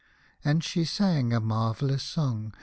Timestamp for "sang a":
0.83-1.39